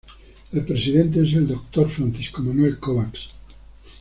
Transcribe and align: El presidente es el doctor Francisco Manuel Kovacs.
El 0.51 0.65
presidente 0.65 1.21
es 1.21 1.31
el 1.35 1.45
doctor 1.47 1.87
Francisco 1.87 2.41
Manuel 2.41 2.79
Kovacs. 2.79 3.29